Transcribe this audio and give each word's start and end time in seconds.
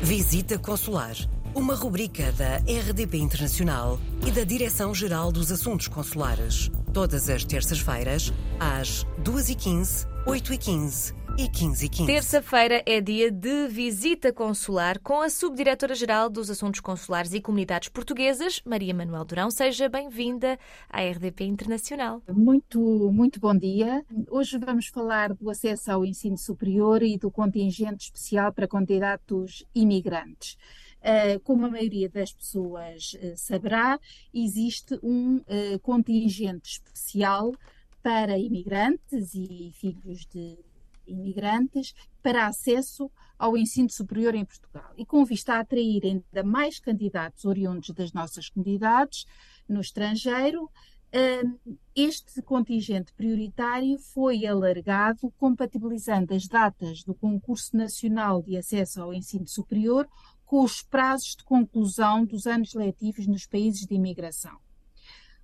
Visita 0.00 0.58
Consular, 0.58 1.16
uma 1.54 1.74
rubrica 1.74 2.32
da 2.32 2.56
RDP 2.58 3.18
Internacional 3.18 3.98
e 4.26 4.30
da 4.30 4.44
Direção-Geral 4.44 5.32
dos 5.32 5.50
Assuntos 5.50 5.88
Consulares. 5.88 6.70
Todas 6.92 7.28
as 7.28 7.44
terças-feiras, 7.44 8.32
às 8.58 9.04
2h15, 9.22 10.06
8h15 10.26 11.14
e 11.38 11.48
15 11.48 11.86
h 11.86 11.96
15 11.98 12.06
Terça-feira 12.06 12.82
é 12.84 13.00
dia 13.00 13.30
de 13.30 13.68
visita 13.68 14.32
consular 14.32 14.98
com 14.98 15.20
a 15.20 15.30
Subdiretora-Geral 15.30 16.28
dos 16.28 16.50
Assuntos 16.50 16.80
Consulares 16.80 17.32
e 17.32 17.40
Comunidades 17.40 17.88
Portuguesas, 17.88 18.60
Maria 18.64 18.92
Manuel 18.92 19.24
Durão. 19.24 19.48
Seja 19.48 19.88
bem-vinda 19.88 20.58
à 20.90 21.00
RDP 21.00 21.44
Internacional. 21.44 22.20
Muito, 22.28 22.80
muito 23.12 23.38
bom 23.38 23.56
dia. 23.56 24.04
Hoje 24.28 24.58
vamos 24.58 24.88
falar 24.88 25.32
do 25.32 25.48
acesso 25.48 25.92
ao 25.92 26.04
ensino 26.04 26.36
superior 26.36 27.04
e 27.04 27.16
do 27.16 27.30
contingente 27.30 28.06
especial 28.06 28.52
para 28.52 28.66
candidatos 28.66 29.64
imigrantes. 29.72 30.56
Uh, 30.98 31.38
como 31.40 31.64
a 31.64 31.70
maioria 31.70 32.08
das 32.08 32.32
pessoas 32.32 33.12
uh, 33.14 33.36
saberá, 33.36 34.00
existe 34.34 34.98
um 35.02 35.36
uh, 35.36 35.78
contingente 35.80 36.70
especial 36.70 37.54
para 38.02 38.36
imigrantes 38.36 39.32
e 39.34 39.70
filhos 39.74 40.26
de 40.26 40.58
imigrantes 41.06 41.94
para 42.22 42.46
acesso 42.46 43.10
ao 43.38 43.56
ensino 43.56 43.88
superior 43.88 44.34
em 44.34 44.44
Portugal. 44.44 44.92
E 44.96 45.06
com 45.06 45.24
vista 45.24 45.54
a 45.54 45.60
atrair 45.60 46.04
ainda 46.04 46.42
mais 46.42 46.78
candidatos 46.78 47.44
oriundos 47.44 47.90
das 47.90 48.12
nossas 48.12 48.48
comunidades 48.48 49.24
no 49.68 49.80
estrangeiro, 49.80 50.70
hum, 51.14 51.76
este 51.94 52.42
contingente 52.42 53.12
prioritário 53.14 53.98
foi 53.98 54.46
alargado, 54.46 55.32
compatibilizando 55.38 56.34
as 56.34 56.46
datas 56.46 57.02
do 57.04 57.14
Concurso 57.14 57.76
Nacional 57.76 58.42
de 58.42 58.56
Acesso 58.56 59.00
ao 59.00 59.14
Ensino 59.14 59.46
Superior 59.46 60.08
com 60.48 60.64
os 60.64 60.80
prazos 60.80 61.36
de 61.36 61.44
conclusão 61.44 62.24
dos 62.24 62.46
anos 62.46 62.72
letivos 62.72 63.26
nos 63.26 63.44
países 63.46 63.84
de 63.84 63.94
imigração. 63.94 64.56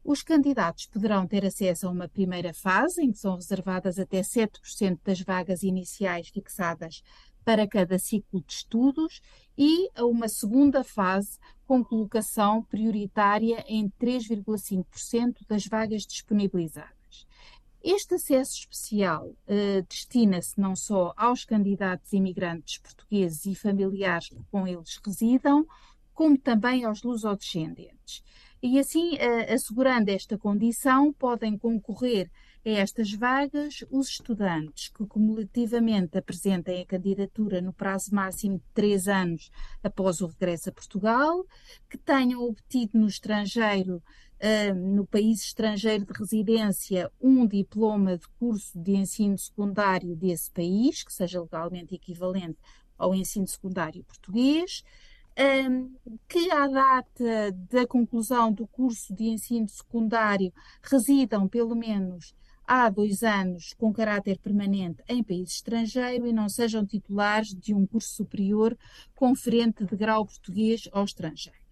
Os 0.03 0.23
candidatos 0.23 0.87
poderão 0.87 1.27
ter 1.27 1.45
acesso 1.45 1.87
a 1.87 1.91
uma 1.91 2.09
primeira 2.09 2.55
fase, 2.55 3.03
em 3.03 3.13
que 3.13 3.19
são 3.19 3.35
reservadas 3.37 3.99
até 3.99 4.23
7% 4.23 4.99
das 5.05 5.21
vagas 5.21 5.63
iniciais 5.63 6.29
fixadas 6.29 7.03
para 7.45 7.69
cada 7.69 7.99
ciclo 7.99 8.43
de 8.47 8.55
estudos, 8.55 9.21
e 9.59 9.91
a 9.95 10.07
uma 10.07 10.27
segunda 10.27 10.83
fase, 10.83 11.39
com 11.67 11.85
colocação 11.85 12.63
prioritária 12.63 13.63
em 13.69 13.91
3,5% 14.01 15.47
das 15.47 15.67
vagas 15.67 16.07
disponibilizadas. 16.07 17.27
Este 17.87 18.15
acesso 18.15 18.61
especial 18.61 19.37
eh, 19.47 19.83
destina-se 19.83 20.59
não 20.59 20.75
só 20.75 21.13
aos 21.19 21.45
candidatos 21.45 22.15
imigrantes 22.15 22.79
portugueses 22.79 23.45
e 23.45 23.55
familiares 23.55 24.31
que 24.31 24.43
com 24.51 24.67
eles 24.67 24.99
residam, 25.05 25.67
como 26.15 26.39
também 26.39 26.85
aos 26.85 27.03
lusodescendentes. 27.03 28.23
E 28.63 28.79
assim, 28.79 29.19
assegurando 29.53 30.11
esta 30.11 30.39
condição, 30.39 31.13
podem 31.13 31.59
concorrer 31.59 32.31
a 32.65 32.71
estas 32.71 33.13
vagas 33.13 33.85
os 33.91 34.09
estudantes 34.09 34.89
que 34.89 35.05
cumulativamente 35.07 36.17
apresentem 36.17 36.81
a 36.81 36.87
candidatura 36.87 37.61
no 37.61 37.75
prazo 37.75 38.15
máximo 38.15 38.57
de 38.57 38.65
três 38.73 39.07
anos 39.07 39.51
após 39.83 40.23
o 40.23 40.29
regresso 40.29 40.71
a 40.71 40.73
Portugal, 40.73 41.45
que 41.91 41.99
tenham 41.99 42.43
obtido 42.43 42.99
no 42.99 43.07
estrangeiro, 43.07 44.03
no 44.75 45.07
país 45.07 45.41
estrangeiro 45.41 46.05
de 46.05 46.13
residência, 46.13 47.11
um 47.21 47.47
diploma 47.47 48.19
de 48.19 48.29
curso 48.39 48.79
de 48.79 48.93
ensino 48.93 49.39
secundário 49.39 50.15
desse 50.15 50.51
país, 50.51 51.03
que 51.03 51.13
seja 51.13 51.41
legalmente 51.41 51.95
equivalente 51.95 52.59
ao 52.99 53.15
ensino 53.15 53.47
secundário 53.47 54.05
português, 54.05 54.83
um, 55.69 55.95
que 56.29 56.51
à 56.51 56.69
data 56.69 57.53
da 57.71 57.87
conclusão 57.87 58.53
do 58.53 58.67
curso 58.67 59.15
de 59.15 59.25
ensino 59.25 59.69
secundário 59.69 60.53
residam 60.83 61.49
pelo 61.49 61.75
menos 61.75 62.35
há 62.67 62.89
dois 62.89 63.23
anos 63.23 63.75
com 63.75 63.93
caráter 63.93 64.39
permanente 64.39 65.03
em 65.09 65.23
país 65.23 65.51
estrangeiro 65.53 66.27
e 66.27 66.33
não 66.33 66.49
sejam 66.49 66.87
titulares 66.87 67.49
de 67.55 67.75
um 67.75 67.87
curso 67.87 68.15
superior 68.15 68.77
conferente 69.15 69.85
de 69.85 69.97
grau 69.97 70.25
português 70.25 70.89
ao 70.93 71.05
estrangeiro. 71.05 71.64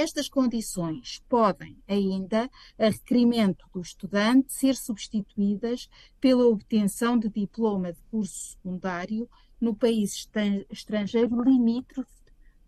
Estas 0.00 0.28
condições 0.28 1.20
podem 1.28 1.76
ainda, 1.88 2.48
a 2.78 2.88
requerimento 2.88 3.66
do 3.74 3.80
estudante, 3.80 4.52
ser 4.52 4.76
substituídas 4.76 5.90
pela 6.20 6.46
obtenção 6.46 7.18
de 7.18 7.28
diploma 7.28 7.92
de 7.92 8.00
curso 8.02 8.50
secundário 8.50 9.28
no 9.60 9.74
país 9.74 10.24
estrangeiro 10.70 11.42
limítrofe 11.42 12.17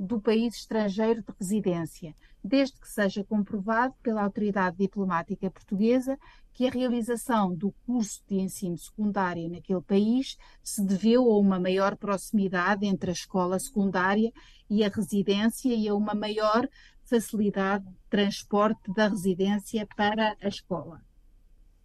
do 0.01 0.19
país 0.19 0.55
estrangeiro 0.57 1.21
de 1.21 1.33
residência, 1.39 2.15
desde 2.43 2.81
que 2.81 2.89
seja 2.89 3.23
comprovado 3.23 3.95
pela 4.03 4.23
autoridade 4.23 4.79
diplomática 4.79 5.51
portuguesa 5.51 6.19
que 6.55 6.67
a 6.67 6.71
realização 6.71 7.55
do 7.55 7.71
curso 7.87 8.23
de 8.27 8.37
ensino 8.37 8.79
secundário 8.79 9.47
naquele 9.51 9.83
país 9.83 10.39
se 10.65 10.83
deveu 10.83 11.31
a 11.31 11.39
uma 11.39 11.61
maior 11.61 11.99
proximidade 11.99 12.87
entre 12.87 13.11
a 13.11 13.13
escola 13.13 13.59
secundária 13.59 14.33
e 14.71 14.83
a 14.83 14.89
residência 14.89 15.75
e 15.75 15.87
a 15.87 15.95
uma 15.95 16.15
maior 16.15 16.67
facilidade 17.05 17.85
de 17.85 18.01
transporte 18.09 18.91
da 18.95 19.07
residência 19.07 19.87
para 19.95 20.35
a 20.41 20.49
escola. 20.49 21.03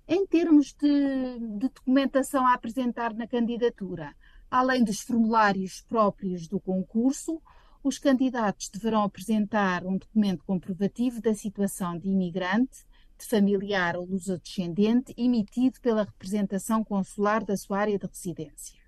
Em 0.07 0.25
termos 0.25 0.73
de, 0.73 1.39
de 1.57 1.67
documentação 1.67 2.47
a 2.47 2.53
apresentar 2.53 3.13
na 3.13 3.27
candidatura, 3.27 4.15
além 4.49 4.85
dos 4.85 5.01
formulários 5.01 5.81
próprios 5.81 6.47
do 6.47 6.61
concurso, 6.61 7.41
os 7.87 7.99
candidatos 7.99 8.67
deverão 8.67 9.03
apresentar 9.03 9.85
um 9.85 9.95
documento 9.95 10.43
comprovativo 10.43 11.21
da 11.21 11.35
situação 11.35 11.95
de 11.95 12.09
imigrante, 12.09 12.83
de 13.15 13.27
familiar 13.27 13.95
ou 13.95 14.07
luso-descendente, 14.07 15.13
emitido 15.15 15.79
pela 15.81 16.03
representação 16.03 16.83
consular 16.83 17.45
da 17.45 17.55
sua 17.55 17.81
área 17.81 17.99
de 17.99 18.07
residência. 18.07 18.79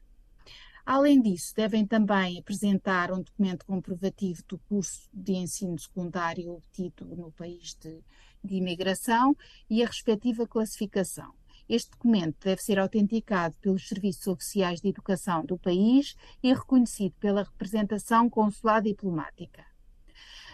Além 0.84 1.22
disso, 1.22 1.54
devem 1.56 1.86
também 1.86 2.40
apresentar 2.40 3.12
um 3.12 3.22
documento 3.22 3.68
comprovativo 3.68 4.42
do 4.48 4.58
curso 4.58 5.08
de 5.14 5.34
ensino 5.34 5.78
secundário 5.78 6.50
obtido 6.50 7.06
no 7.06 7.32
país 7.32 7.76
de, 7.76 8.04
de 8.44 8.56
imigração 8.56 9.38
e 9.70 9.84
a 9.84 9.86
respectiva 9.86 10.48
classificação. 10.48 11.36
Este 11.70 11.92
documento 11.92 12.38
deve 12.44 12.62
ser 12.62 12.80
autenticado 12.80 13.56
pelos 13.58 13.88
serviços 13.88 14.28
oficiais 14.28 14.80
de 14.80 14.90
educação 14.90 15.46
do 15.46 15.58
país 15.58 16.16
e 16.42 16.54
reconhecido 16.54 17.14
pela 17.20 17.44
representação 17.44 18.30
consular 18.30 18.82
diplomática. 18.82 19.66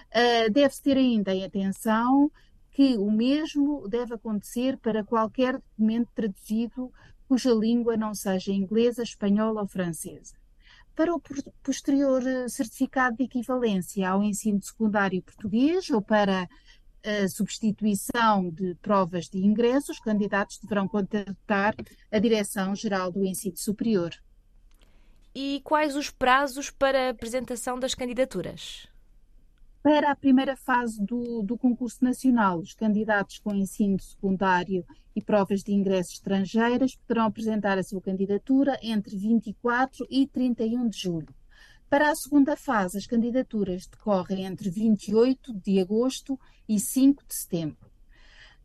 Uh, 0.09 0.51
Deve-se 0.51 0.81
ter 0.81 0.97
ainda 0.97 1.33
em 1.33 1.43
atenção 1.43 2.31
que 2.71 2.97
o 2.97 3.11
mesmo 3.11 3.87
deve 3.87 4.15
acontecer 4.15 4.77
para 4.77 5.03
qualquer 5.03 5.53
documento 5.53 6.09
traduzido 6.15 6.91
cuja 7.27 7.51
língua 7.51 7.95
não 7.95 8.13
seja 8.13 8.51
inglesa, 8.51 9.03
espanhola 9.03 9.61
ou 9.61 9.67
francesa. 9.67 10.35
Para 10.95 11.13
o 11.13 11.21
posterior 11.63 12.21
certificado 12.49 13.17
de 13.17 13.23
equivalência 13.23 14.07
ao 14.07 14.23
ensino 14.23 14.61
secundário 14.61 15.21
português 15.23 15.89
ou 15.89 16.01
para 16.01 16.47
a 17.03 17.27
substituição 17.27 18.49
de 18.49 18.75
provas 18.75 19.27
de 19.27 19.39
ingresso, 19.39 19.91
os 19.91 19.99
candidatos 19.99 20.57
deverão 20.57 20.87
contactar 20.87 21.75
a 22.11 22.19
Direção-Geral 22.19 23.11
do 23.11 23.25
Ensino 23.25 23.57
Superior. 23.57 24.13
E 25.35 25.61
quais 25.63 25.95
os 25.95 26.09
prazos 26.09 26.69
para 26.69 27.07
a 27.07 27.09
apresentação 27.09 27.79
das 27.79 27.93
candidaturas? 27.93 28.87
Para 29.81 30.11
a 30.11 30.15
primeira 30.15 30.55
fase 30.55 31.03
do, 31.03 31.41
do 31.41 31.57
concurso 31.57 32.05
nacional, 32.05 32.59
os 32.59 32.73
candidatos 32.73 33.39
com 33.39 33.53
ensino 33.53 33.99
secundário 33.99 34.85
e 35.13 35.21
provas 35.21 35.61
de 35.61 35.73
ingresso 35.73 36.13
estrangeiras 36.13 36.95
poderão 36.95 37.25
apresentar 37.25 37.77
a 37.77 37.83
sua 37.83 38.01
candidatura 38.01 38.79
entre 38.81 39.17
24 39.17 40.07
e 40.09 40.25
31 40.25 40.87
de 40.87 40.97
julho. 40.97 41.35
Para 41.93 42.09
a 42.09 42.15
segunda 42.15 42.55
fase, 42.55 42.97
as 42.97 43.05
candidaturas 43.05 43.85
decorrem 43.85 44.45
entre 44.45 44.67
28 44.67 45.53
de 45.53 45.79
agosto 45.79 46.39
e 46.67 46.79
5 46.79 47.23
de 47.27 47.35
setembro. 47.35 47.87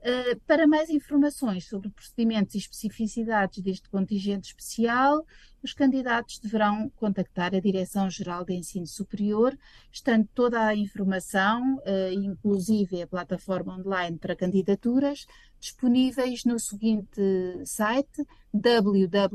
Uh, 0.01 0.41
para 0.47 0.67
mais 0.67 0.89
informações 0.89 1.69
sobre 1.69 1.91
procedimentos 1.91 2.55
e 2.55 2.59
especificidades 2.59 3.63
deste 3.63 3.87
contingente 3.91 4.49
especial, 4.49 5.27
os 5.63 5.75
candidatos 5.75 6.39
deverão 6.39 6.91
contactar 6.97 7.55
a 7.55 7.61
Direção-Geral 7.61 8.47
de 8.47 8.55
Ensino 8.55 8.87
Superior, 8.87 9.55
estando 9.93 10.27
toda 10.35 10.65
a 10.65 10.75
informação, 10.75 11.77
uh, 11.81 12.11
inclusive 12.11 13.03
a 13.03 13.07
plataforma 13.07 13.77
online 13.77 14.17
para 14.17 14.35
candidaturas, 14.35 15.27
disponíveis 15.61 16.47
no 16.47 16.59
seguinte 16.59 17.21
site 17.67 18.27
www.d 18.55 19.29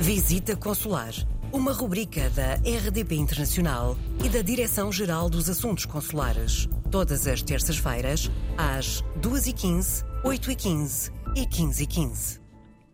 Visita 0.00 0.56
Consular 0.56 1.14
uma 1.54 1.72
rubrica 1.72 2.28
da 2.30 2.54
RDP 2.54 3.14
Internacional 3.14 3.96
e 4.24 4.28
da 4.28 4.42
Direção-Geral 4.42 5.30
dos 5.30 5.48
Assuntos 5.48 5.86
Consulares. 5.86 6.68
Todas 6.90 7.28
as 7.28 7.42
terças-feiras, 7.42 8.28
às 8.58 9.02
2h15, 9.20 10.04
8h15 10.24 11.12
e 11.36 11.46
15h15. 11.46 12.43